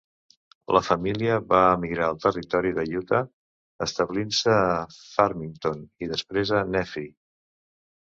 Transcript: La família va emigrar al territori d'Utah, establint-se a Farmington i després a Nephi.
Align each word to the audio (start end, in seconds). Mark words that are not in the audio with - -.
La 0.75 0.79
família 0.85 1.33
va 1.49 1.57
emigrar 1.73 2.07
al 2.13 2.15
territori 2.23 2.71
d'Utah, 2.77 3.19
establint-se 3.87 4.55
a 4.61 4.63
Farmington 4.95 5.85
i 6.07 6.11
després 6.15 6.55
a 6.61 6.63
Nephi. 6.71 7.05